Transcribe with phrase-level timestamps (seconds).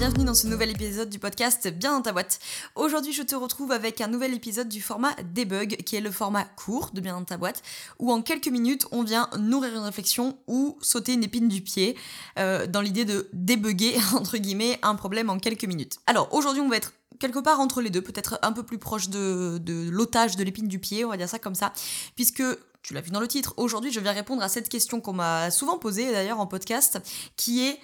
[0.00, 2.40] Bienvenue dans ce nouvel épisode du podcast Bien dans ta boîte.
[2.74, 6.44] Aujourd'hui, je te retrouve avec un nouvel épisode du format Debug, qui est le format
[6.44, 7.62] court de Bien dans ta boîte,
[7.98, 11.98] où en quelques minutes, on vient nourrir une réflexion ou sauter une épine du pied,
[12.38, 15.98] euh, dans l'idée de débugger, entre guillemets, un problème en quelques minutes.
[16.06, 19.10] Alors, aujourd'hui, on va être quelque part entre les deux, peut-être un peu plus proche
[19.10, 21.74] de, de l'otage de l'épine du pied, on va dire ça comme ça,
[22.16, 22.42] puisque
[22.80, 25.50] tu l'as vu dans le titre, aujourd'hui je viens répondre à cette question qu'on m'a
[25.50, 26.98] souvent posée d'ailleurs en podcast,
[27.36, 27.78] qui est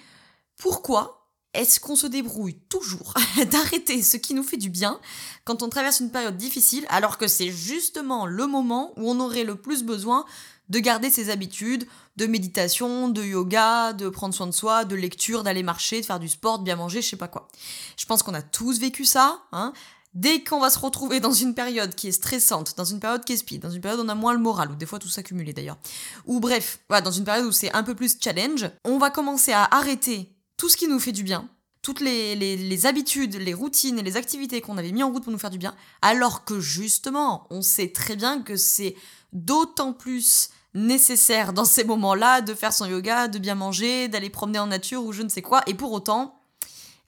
[0.57, 1.16] pourquoi
[1.57, 3.13] est-ce qu'on se débrouille toujours
[3.51, 4.99] d'arrêter ce qui nous fait du bien
[5.43, 9.43] quand on traverse une période difficile alors que c'est justement le moment où on aurait
[9.43, 10.25] le plus besoin
[10.69, 15.43] de garder ses habitudes de méditation, de yoga, de prendre soin de soi, de lecture,
[15.43, 17.47] d'aller marcher, de faire du sport, de bien manger, je sais pas quoi.
[17.95, 19.73] Je pense qu'on a tous vécu ça, hein.
[20.13, 23.33] Dès qu'on va se retrouver dans une période qui est stressante, dans une période qui
[23.33, 25.09] est speed, dans une période où on a moins le moral, ou des fois tout
[25.09, 25.77] s'accumuler d'ailleurs,
[26.25, 29.65] ou bref, dans une période où c'est un peu plus challenge, on va commencer à
[29.65, 31.49] arrêter tout ce qui nous fait du bien,
[31.81, 35.23] toutes les, les, les habitudes, les routines et les activités qu'on avait mis en route
[35.23, 38.95] pour nous faire du bien, alors que justement, on sait très bien que c'est
[39.31, 44.59] d'autant plus nécessaire dans ces moments-là de faire son yoga, de bien manger, d'aller promener
[44.59, 46.41] en nature ou je ne sais quoi, et pour autant,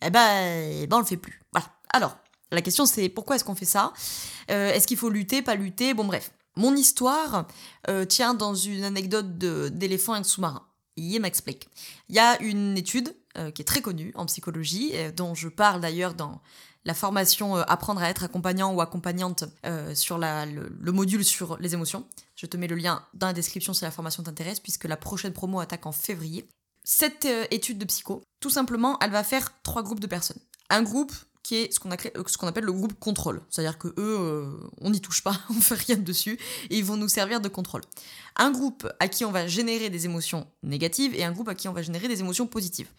[0.02, 1.42] eh ben, eh ben on le fait plus.
[1.52, 1.68] Voilà.
[1.92, 2.18] Alors,
[2.52, 3.94] la question c'est pourquoi est-ce qu'on fait ça?
[4.50, 5.94] Euh, Est-ce qu'il faut lutter, pas lutter?
[5.94, 6.32] Bon bref.
[6.56, 7.48] Mon histoire
[7.90, 10.66] euh, tient dans une anecdote d'éléphant et de sous-marin.
[10.96, 11.70] Il m'explique.
[12.10, 15.82] Il y a une étude euh, qui est très connue en psychologie, dont je parle
[15.82, 16.42] d'ailleurs dans
[16.86, 21.58] la formation euh, Apprendre à être accompagnant ou accompagnante euh, sur le, le, module sur
[21.60, 22.06] les émotions.
[22.36, 25.34] Je te mets le lien dans la description si la formation t'intéresse, puisque la prochaine
[25.34, 26.50] promo attaque en février.
[26.84, 30.40] Cette étude de psycho, tout simplement, elle va faire trois groupes de personnes.
[30.70, 31.14] Un groupe
[31.50, 33.42] qui est ce qu'on, qu appelle le groupe contrôle.
[33.50, 36.38] C'est-à-dire que eux, euh, on n'y touche pas, on fait rien dessus,
[36.70, 37.82] et ils vont nous servir de contrôle.
[38.36, 41.68] Un groupe à qui on va générer des émotions négatives et un groupe à qui
[41.68, 42.90] on va générer des émotions positives.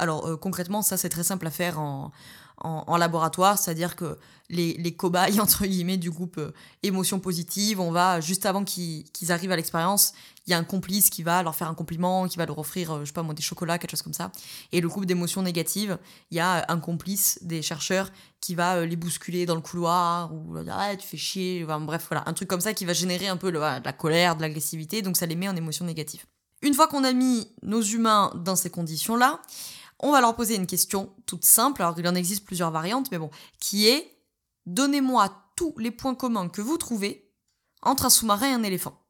[0.00, 2.10] Alors euh, concrètement, ça c'est très simple à faire en,
[2.60, 7.90] en, laboratoire, c'est-à-dire que les, les, cobayes, entre guillemets, du groupe euh, émotions positives, on
[7.90, 10.12] va, juste avant qu'ils qu arrivent à l'expérience,
[10.46, 12.90] il y a un complice qui va leur faire un compliment, qui va leur offrir,
[12.90, 14.32] euh, je sais pas moi, des chocolats, quelque chose comme ça.
[14.72, 15.98] Et le groupe d'émotions négatives,
[16.30, 18.10] il y a un complice des chercheurs
[18.40, 22.06] qui va euh, les bousculer dans le couloir, ou ah, tu fais chier, enfin, bref,
[22.10, 25.02] voilà, un truc comme ça qui va générer un peu de la colère, de l'agressivité,
[25.02, 26.24] donc ça les met en émotions négatives.
[26.62, 29.40] Une fois qu'on a mis nos humains dans ces conditions-là,
[30.00, 33.18] on va leur poser une question toute simple, alors il en existe plusieurs variantes, mais
[33.18, 34.16] bon, qui est
[34.66, 37.32] Donnez-moi tous les points communs que vous trouvez
[37.82, 39.02] entre un sous-marin et un éléphant.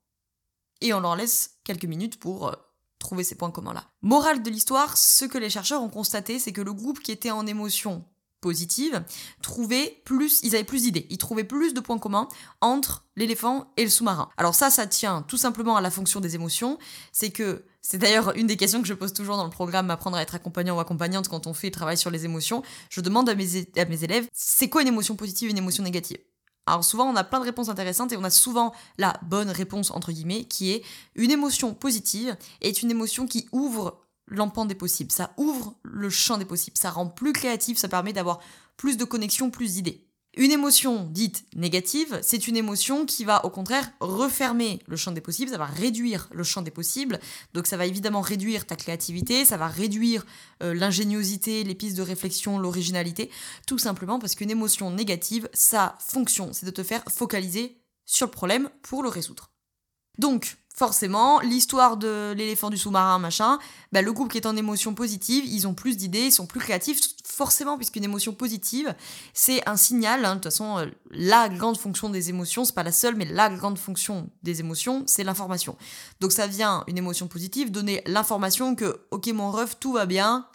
[0.81, 2.55] Et on leur laisse quelques minutes pour euh,
[2.99, 3.91] trouver ces points communs-là.
[4.01, 7.31] Morale de l'histoire, ce que les chercheurs ont constaté, c'est que le groupe qui était
[7.31, 8.05] en émotion
[8.41, 9.03] positive
[9.43, 12.29] trouvait plus, ils avaient plus d'idées, ils trouvaient plus de points communs
[12.61, 14.31] entre l'éléphant et le sous-marin.
[14.37, 16.79] Alors ça, ça tient tout simplement à la fonction des émotions,
[17.13, 20.17] c'est que c'est d'ailleurs une des questions que je pose toujours dans le programme Apprendre
[20.17, 22.63] à être accompagnant ou accompagnante quand on fait le travail sur les émotions.
[22.91, 25.83] Je demande à mes, à mes élèves, c'est quoi une émotion positive et une émotion
[25.83, 26.19] négative?
[26.67, 29.91] Alors souvent on a plein de réponses intéressantes et on a souvent la bonne réponse
[29.91, 30.85] entre guillemets qui est
[31.17, 33.99] une émotion positive est une émotion qui ouvre
[34.31, 38.13] l'empan des possibles, ça ouvre le champ des possibles, ça rend plus créatif, ça permet
[38.13, 38.41] d'avoir
[38.77, 40.07] plus de connexions, plus d'idées.
[40.37, 45.21] Une émotion dite négative, c'est une émotion qui va au contraire refermer le champ des
[45.21, 47.19] possibles, ça va réduire le champ des possibles,
[47.53, 50.25] donc ça va évidemment réduire ta créativité, ça va réduire
[50.63, 53.29] euh, l'ingéniosité, les pistes de réflexion, l'originalité,
[53.67, 58.33] tout simplement parce qu'une émotion négative, sa fonction, c'est de te faire focaliser sur le
[58.33, 59.51] problème pour le résoudre.
[60.19, 63.59] Donc, forcément, l'histoire de l'éléphant du sous-marin, machin,
[63.93, 66.59] bah, le groupe qui est en émotion positive, ils ont plus d'idées, ils sont plus
[66.59, 68.95] créatifs, forcément, puisqu'une émotion positive,
[69.35, 72.83] c'est un signal, hein, de toute façon, euh, la grande fonction des émotions, c'est pas
[72.83, 75.77] la seule, mais la grande fonction des émotions, c'est l'information.
[76.21, 80.47] Donc ça vient, une émotion positive, donner l'information que, ok mon ref, tout va bien,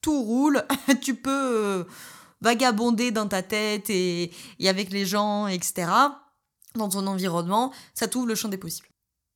[0.00, 0.64] tout roule,
[1.02, 1.84] tu peux euh,
[2.40, 5.88] vagabonder dans ta tête et, et avec les gens, etc.,
[6.74, 8.88] dans ton environnement, ça t'ouvre le champ des possibles.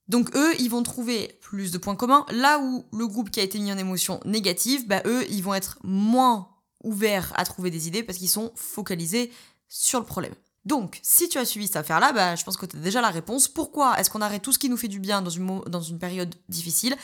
[0.08, 3.42] Donc eux, ils vont trouver plus de points communs, là où le groupe qui a
[3.42, 6.48] été mis en émotion négative, bah eux, ils vont être moins
[6.84, 9.30] ouverts à trouver des idées parce qu'ils sont focalisés
[9.68, 10.34] sur le problème.
[10.64, 13.08] Donc, si tu as suivi cette affaire-là, bah, je pense que tu as déjà la
[13.08, 13.48] réponse.
[13.48, 15.98] Pourquoi est-ce qu'on arrête tout ce qui nous fait du bien dans une, dans une
[15.98, 16.94] période difficile?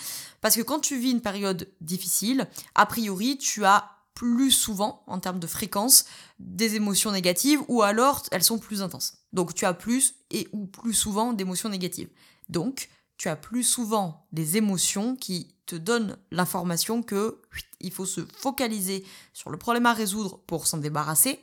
[0.42, 5.18] Parce que quand tu vis une période difficile, a priori, tu as plus souvent, en
[5.18, 6.04] termes de fréquence,
[6.38, 9.14] des émotions négatives ou alors elles sont plus intenses.
[9.32, 12.08] Donc tu as plus et ou plus souvent d'émotions négatives.
[12.48, 17.40] Donc, tu as plus souvent des émotions qui te donne l'information que
[17.80, 21.40] il faut se focaliser sur le problème à résoudre pour s'en débarrasser,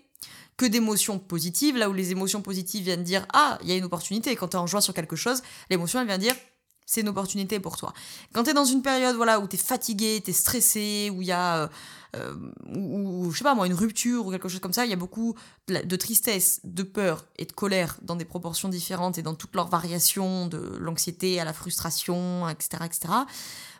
[0.57, 3.83] que d'émotions positives, là où les émotions positives viennent dire ah, il y a une
[3.83, 4.35] opportunité.
[4.35, 6.35] Quand tu es en joie sur quelque chose, l'émotion elle vient dire
[6.85, 7.93] c'est une opportunité pour toi.
[8.33, 11.21] Quand tu es dans une période voilà où tu es fatigué, tu es stressé, où
[11.21, 11.67] il y a euh,
[12.15, 12.35] euh,
[12.75, 14.97] ou, je sais pas moi une rupture ou quelque chose comme ça, il y a
[14.97, 15.35] beaucoup
[15.67, 19.69] de, tristesse, de peur et de colère dans des proportions différentes et dans toutes leurs
[19.69, 23.13] variations de l'anxiété à la frustration, etc., etc.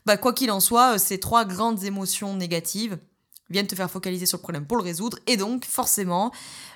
[0.06, 2.98] Bah quoi qu'il en soit, euh, ces trois grandes émotions négatives
[3.50, 5.20] viennent te faire focaliser sur le problème pour le résoudre.
[5.28, 6.32] Et donc, forcément,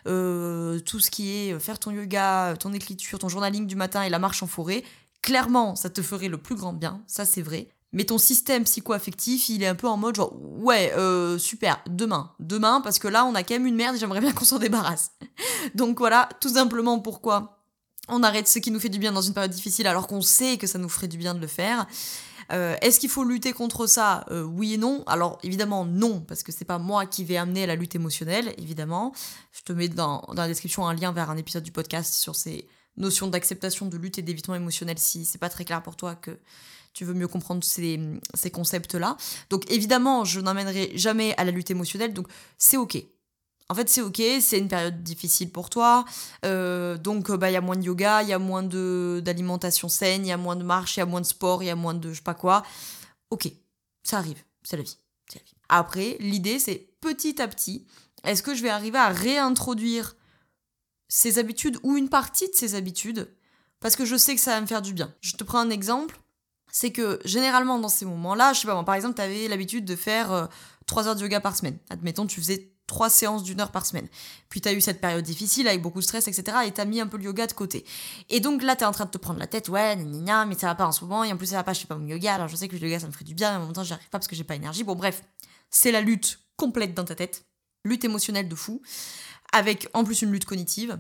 [0.07, 4.10] euh, tout ce qui est faire ton yoga, ton écriture, ton journaling du matin et
[4.10, 4.83] la marche en forêt,
[5.25, 7.68] clairement, ça te ferait le plus grand bien, ça c'est vrai.
[7.94, 12.31] Mais ton système psycho-affectif, il est un peu en mode genre, ouais, euh, super, demain,
[12.39, 14.60] demain, parce que là, on a quand même une merde et j'aimerais bien qu'on s'en
[14.60, 15.12] débarrasse.
[15.74, 17.63] Donc voilà, tout simplement pourquoi
[18.07, 20.57] on arrête ce qui nous fait du bien dans une période difficile alors qu'on sait
[20.57, 21.88] que ça nous ferait du bien de le faire.
[22.51, 24.25] Euh, est-ce qu'il faut lutter contre ça?
[24.30, 25.04] Euh, Oui et non.
[25.07, 28.54] Alors évidemment non, parce que c'est pas moi qui vais amener à la lutte émotionnelle,
[28.60, 29.12] évidemment.
[29.54, 32.36] Je te mets dans, dans la description un lien vers un épisode du podcast sur
[32.36, 36.15] ces notions d'acceptation, de lutte et d'évitement émotionnel si c'est pas très clair pour toi
[36.15, 36.39] que
[36.94, 38.00] tu veux mieux comprendre ces,
[38.33, 39.18] ces concepts-là.
[39.50, 42.27] Donc évidemment, je n'emmènerai jamais à la lutte émotionnelle, donc
[42.57, 42.97] c'est ok.
[43.68, 46.06] En fait, c'est ok, c'est une période difficile pour toi.
[46.45, 50.24] Euh, donc, bah, il y a moins de yoga, il y a moins d'alimentation saine,
[50.24, 51.75] il y a moins de marche, il y a moins de sport, il y a
[51.75, 52.63] moins de je sais pas quoi.
[53.31, 53.51] Ok,
[54.03, 54.77] ça arrive, c'est.
[54.77, 54.98] La vie.
[55.68, 57.88] Après, l'idée, c'est petit à petit,
[58.24, 60.15] est-ce que je vais arriver à réintroduire
[61.07, 63.33] ces habitudes ou une partie de ces habitudes
[63.79, 65.13] parce que je sais que ça va me faire du bien.
[65.21, 66.19] Je te prends un exemple,
[66.71, 69.85] c'est que généralement dans ces moments-là, je sais pas moi, par exemple, tu avais l'habitude
[69.85, 70.49] de faire
[70.87, 71.77] 3 euh, heures de yoga par semaine.
[71.89, 74.07] Admettons, tu faisais trois séances d'une heure par semaine.
[74.49, 76.57] Puis tu as eu cette période difficile avec beaucoup de stress, etc.
[76.65, 77.85] Et tu as mis un peu le yoga de côté.
[78.29, 80.55] Et donc là, tu es en train de te prendre la tête, ouais, gna, mais
[80.55, 81.23] ça va pas en ce moment.
[81.23, 82.35] Et en plus, ça va pas, je fais pas mon yoga.
[82.35, 83.83] Alors je sais que le yoga, ça me ferait du bien, mais en même temps,
[83.83, 84.83] j'y arrive pas parce que j'ai pas énergie.
[84.83, 85.23] Bon, bref,
[85.69, 87.45] c'est la lutte complète dans ta tête.
[87.83, 88.81] Lutte émotionnelle de fou.
[89.55, 90.99] Avec en plus une lutte cognitive.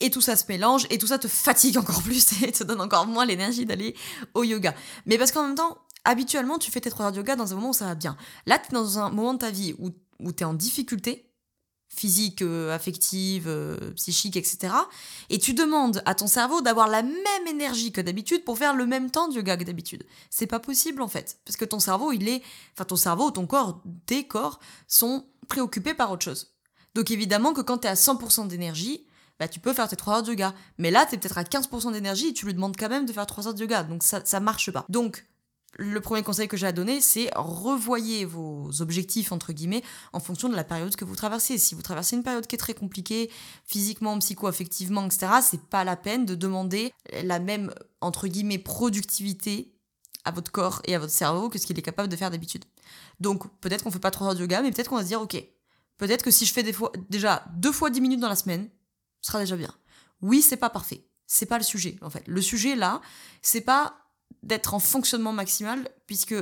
[0.00, 2.80] Et tout ça se mélange, et tout ça te fatigue encore plus, et te donne
[2.80, 3.94] encore moins l'énergie d'aller
[4.34, 4.74] au yoga.
[5.06, 7.56] Mais parce qu'en même temps, habituellement, tu fais tes trois heures de yoga dans un
[7.56, 8.16] moment où ça va bien.
[8.46, 11.28] Là, tu es dans un moment de ta vie où tu es en difficulté,
[11.88, 14.72] physique, euh, affective, euh, psychique, etc.
[15.30, 18.86] Et tu demandes à ton cerveau d'avoir la même énergie que d'habitude pour faire le
[18.86, 20.04] même temps de yoga que d'habitude.
[20.30, 22.42] C'est pas possible en fait, parce que ton cerveau, il est,
[22.74, 26.57] enfin ton cerveau, ton corps, tes corps sont préoccupés par autre chose.
[26.94, 29.04] Donc évidemment que quand tu es à 100% d'énergie,
[29.38, 30.54] bah, tu peux faire tes 3 heures de yoga.
[30.78, 33.12] Mais là, tu es peut-être à 15% d'énergie et tu lui demandes quand même de
[33.12, 33.84] faire 3 heures de yoga.
[33.84, 34.84] Donc ça, ça marche pas.
[34.88, 35.24] Donc
[35.76, 39.82] le premier conseil que j'ai à donner, c'est revoyez vos objectifs, entre guillemets,
[40.12, 41.58] en fonction de la période que vous traversez.
[41.58, 43.30] Si vous traversez une période qui est très compliquée,
[43.64, 46.92] physiquement, psycho-affectivement, etc., c'est pas la peine de demander
[47.22, 49.72] la même, entre guillemets, productivité
[50.24, 52.64] à votre corps et à votre cerveau que ce qu'il est capable de faire d'habitude.
[53.20, 55.20] Donc, peut-être qu'on fait pas trois heures de yoga, mais peut-être qu'on va se dire,
[55.20, 55.42] ok,
[55.98, 56.64] peut-être que si je fais
[57.10, 58.68] déjà deux fois dix minutes dans la semaine,
[59.20, 59.74] ce sera déjà bien.
[60.22, 61.04] Oui, c'est pas parfait.
[61.26, 62.26] C'est pas le sujet, en fait.
[62.26, 63.02] Le sujet, là,
[63.42, 63.98] c'est pas
[64.42, 66.34] d'être en fonctionnement maximal puisque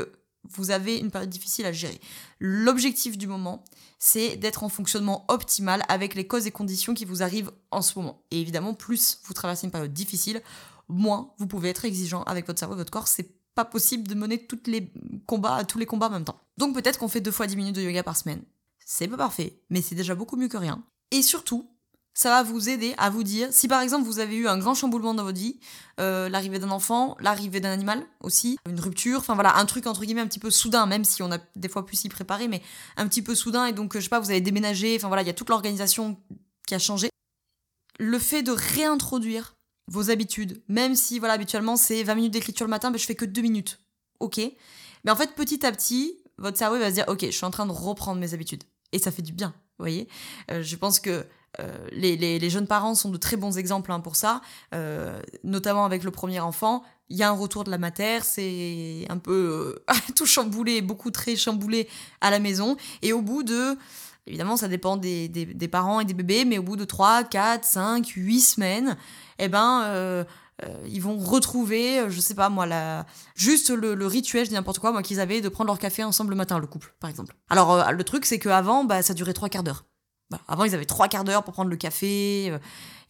[0.51, 2.01] vous avez une période difficile à gérer.
[2.39, 3.65] L'objectif du moment,
[3.99, 7.99] c'est d'être en fonctionnement optimal avec les causes et conditions qui vous arrivent en ce
[7.99, 8.23] moment.
[8.31, 10.43] Et évidemment, plus vous traversez une période difficile,
[10.89, 13.09] moins vous pouvez être exigeant avec votre cerveau et votre corps.
[13.09, 14.93] C'est pas possible de mener tous les
[15.27, 16.41] combats, tous les combats en même temps.
[16.59, 18.43] Donc peut-être qu'on fait deux fois 10 minutes de yoga par semaine.
[18.89, 20.81] C'est pas parfait, mais c'est déjà beaucoup mieux que rien.
[21.11, 21.69] Et surtout,
[22.15, 24.75] ça va vous aider à vous dire, si par exemple vous avez eu un grand
[24.75, 25.59] chamboulement dans votre vie,
[25.99, 30.05] euh, l'arrivée d'un enfant, l'arrivée d'un animal aussi, une rupture, enfin voilà, un truc entre
[30.05, 32.63] guillemets un petit peu soudain, même si on a des fois pu s'y préparer, mais
[32.97, 35.27] un petit peu soudain, et donc je sais pas, vous avez déménagé, enfin voilà, il
[35.27, 36.17] y a toute l'organisation
[36.69, 37.11] qui a changé.
[37.99, 39.55] Le fait de réintroduire
[39.91, 43.17] vos habitudes, même si voilà, habituellement c'est 20 minutes d'écriture le matin, mais je fais
[43.17, 43.81] que 2 minutes,
[44.21, 44.41] ok
[45.05, 47.51] Mais en fait, petit à petit, votre cerveau va se dire, ok, je suis en
[47.51, 48.63] train de reprendre mes habitudes.
[48.97, 50.09] Et ça fait du bien, vous voyez
[50.51, 51.27] euh, Je pense que
[51.61, 54.41] euh, les, jeunes parents sont de très bons exemples hein, pour ça,
[54.75, 56.83] euh, notamment avec le premier enfant.
[57.11, 61.11] Il y a un retour de la matière, c'est un peu euh, tout chamboulé, beaucoup
[61.11, 61.89] très chamboulé
[62.21, 62.79] à la maison.
[63.03, 63.77] Et au bout de,
[64.27, 65.29] évidemment ça dépend des,
[65.71, 68.97] parents et des bébés, mais au bout de 3, 4, 5, 8 semaines,
[69.39, 70.25] eh ben...
[70.87, 72.67] ils vont retrouver, je sais pas moi,
[73.35, 76.31] juste le, rituel, je dis n'importe quoi, moi, qu'ils avaient de prendre leur café ensemble
[76.31, 77.35] le matin, le couple, par exemple.
[77.51, 79.85] Alors, le truc, c'est qu'avant, bah, ça durait trois quarts d'heure.
[80.49, 82.49] Avant, ils avaient trois quarts d'heure pour prendre le café.
[82.51, 82.59] Euh,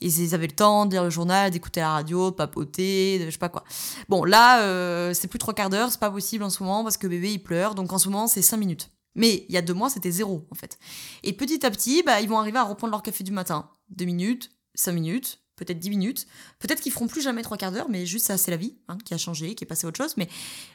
[0.01, 3.31] ils avaient le temps de lire le journal, d'écouter la radio, de papoter, de je
[3.31, 3.65] sais pas quoi.
[4.09, 6.99] Bon, là, euh, c'est plus trois quarts d'heure, c'est pas possible en ce moment parce
[6.99, 7.75] que bébé il pleure.
[7.75, 8.91] Donc en ce moment, c'est cinq minutes.
[9.15, 10.79] Mais il y a deux mois, c'était zéro en fait.
[11.23, 13.71] Et petit à petit, bah, ils vont arriver à reprendre leur café du matin.
[13.89, 16.27] Deux minutes, cinq minutes, peut-être 10 minutes,
[16.59, 18.99] peut-être qu'ils feront plus jamais trois quarts d'heure, mais juste ça, c'est la vie hein,
[19.05, 20.15] qui a changé, qui est passé à autre chose.
[20.17, 20.29] Mais,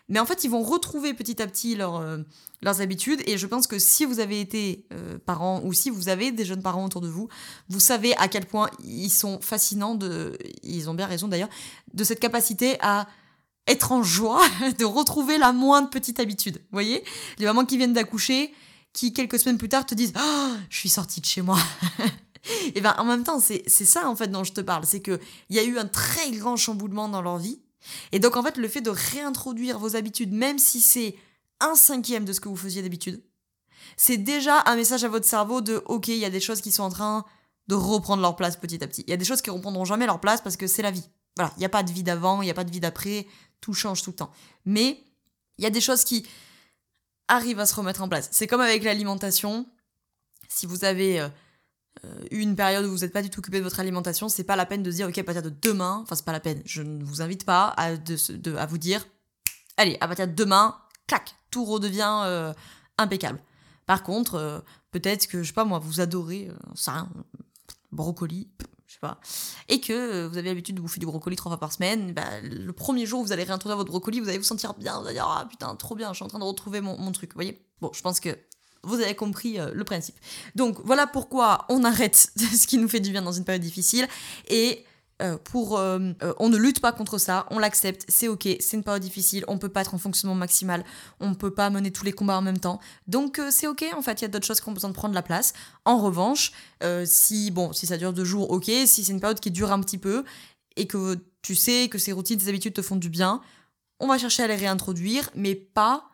[0.10, 2.18] mais en fait, ils vont retrouver petit à petit euh,
[2.62, 3.22] leurs habitudes.
[3.28, 6.46] Et je pense que si vous avez été euh, parent ou si vous avez des
[6.46, 7.30] jeunes parents autour de vous,
[7.70, 11.50] vous savez à quel point ils sont fascinants, de, ils ont bien raison d'ailleurs,
[11.94, 13.08] de cette capacité à
[13.68, 14.42] être en joie
[14.80, 16.58] de retrouver la moindre petite habitude.
[16.58, 17.04] Vous voyez?
[17.38, 18.52] Les mamans qui viennent d'accoucher,
[18.94, 21.60] qui quelques semaines plus tard te disent oh, je suis sortie de chez moi
[22.76, 25.20] et ben en même temps, c'est ça en fait dont je te parle, c'est qu'il
[25.50, 27.62] y a eu un très grand chamboulement dans leur vie.
[28.12, 31.16] Et donc en fait, le fait de réintroduire vos habitudes, même si c'est
[31.60, 33.24] un cinquième de ce que vous faisiez d'habitude,
[33.98, 36.72] c'est déjà un message à votre cerveau de ok, il y a des choses qui
[36.72, 37.26] sont en train
[37.68, 39.04] de reprendre leur place petit à petit.
[39.08, 41.08] Il y a des choses qui reprendront jamais leur place parce que c'est la vie.
[41.38, 43.28] Voilà, il n'y a pas de vie d'avant, il n'y a pas de vie d'après,
[43.62, 44.32] tout change tout le temps.
[44.66, 45.04] Mais
[45.58, 46.26] il y a des choses qui
[47.28, 48.28] arrivent à se remettre en place.
[48.32, 49.66] C'est comme avec l'alimentation.
[50.50, 51.30] Si vous avez euh,
[52.32, 54.66] une période où vous n'êtes pas du tout occupé de votre alimentation, c'est pas la
[54.66, 56.82] peine de se dire, ok, à partir de demain, enfin, c'est pas la peine, je
[56.82, 59.06] ne vous invite pas à, de, à vous dire,
[59.78, 62.54] allez, à partir de demain, clac, tout redevient euh,
[62.98, 63.40] impeccable.
[63.86, 64.60] Par contre, euh,
[64.92, 67.08] peut-être que, je sais pas moi, vous adorez, ça,
[67.92, 68.50] brocoli,
[68.88, 69.20] je sais pas,
[69.68, 72.72] et que vous avez l'habitude de bouffer du brocoli trois fois par semaine, bah, le
[72.72, 75.16] premier jour où vous allez réintroduire votre brocoli, vous allez vous sentir bien, vous allez
[75.16, 77.38] dire, ah putain, trop bien, je suis en train de retrouver mon, mon truc, vous
[77.38, 77.66] voyez?
[77.80, 78.38] Bon, je pense que
[78.84, 80.16] vous avez compris euh, le principe.
[80.56, 84.08] Donc voilà pourquoi on arrête ce qui nous fait du bien dans une période difficile
[84.50, 84.86] et
[85.22, 88.84] euh, pour euh, on ne lutte pas contre ça, on l'accepte, c'est ok, c'est une
[88.84, 90.84] période difficile, on peut pas être en fonctionnement maximal,
[91.20, 94.22] on peut pas mener tous les combats en même temps, donc c'est ok en fait,
[94.22, 95.54] il y a d'autres choses qui ont besoin de prendre la place.
[95.86, 96.54] En revanche,
[97.06, 99.80] si bon, si ça dure deux jours, ok, si c'est une période qui dure un
[99.82, 100.24] petit peu
[100.76, 103.42] et que tu sais que ces routines, ces habitudes te font du bien,
[104.00, 106.11] on va chercher à les réintroduire, mais pas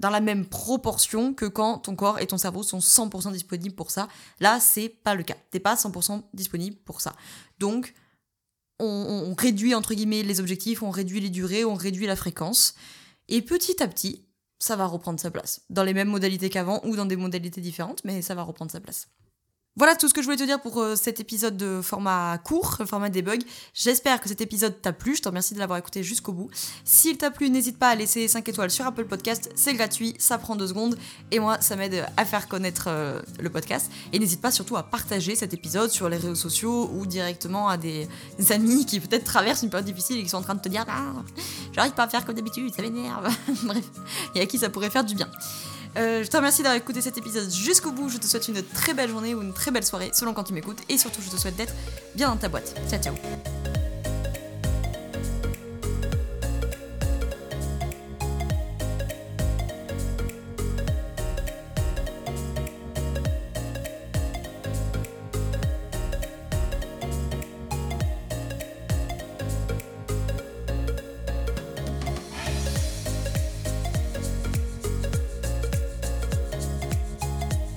[0.00, 3.90] dans la même proportion que quand ton corps et ton cerveau sont 100% disponibles pour
[3.90, 4.08] ça.
[4.40, 5.36] Là, c'est pas le cas.
[5.50, 7.14] T'es pas 100% disponible pour ça.
[7.58, 7.94] Donc,
[8.78, 12.74] on, réduit entre guillemets les objectifs, on réduit les durées, on réduit la fréquence.
[13.28, 14.24] Et petit à petit,
[14.58, 15.60] ça va reprendre sa place.
[15.68, 18.80] Dans les mêmes modalités qu'avant ou dans des modalités différentes, mais ça va reprendre sa
[18.80, 19.08] place.
[19.76, 22.78] Voilà tout ce que je voulais te dire pour euh, cet épisode de format court,
[22.86, 23.40] format debug.
[23.72, 25.14] J'espère que cet épisode t'a plu.
[25.14, 26.50] Je te remercie de l'avoir écouté jusqu'au bout.
[26.84, 29.48] S'il t'a plu, n'hésite pas à laisser 5 étoiles sur Apple Podcast.
[29.54, 30.98] C'est gratuit, ça prend 2 secondes.
[31.30, 33.92] Et moi, ça m'aide à faire connaître euh, le podcast.
[34.12, 37.76] Et n'hésite pas surtout à partager cet épisode sur les réseaux sociaux ou directement à
[37.76, 38.08] des,
[38.50, 40.84] amis qui peut-être traversent une période difficile et qui sont en train de te dire
[40.88, 41.12] Ah,
[41.72, 43.32] j'arrive pas à faire comme d'habitude, ça m'énerve.
[43.62, 43.84] Bref,
[44.34, 45.30] et à qui ça pourrait faire du bien.
[45.96, 48.08] Euh, je te remercie d'avoir écouté cet épisode jusqu'au bout.
[48.08, 50.52] Je te souhaite une très belle journée ou une très belle soirée selon quand tu
[50.52, 50.78] m'écoutes.
[50.88, 51.74] Et surtout, je te souhaite d'être
[52.14, 52.74] bien dans ta boîte.
[52.88, 53.14] Ciao, ciao.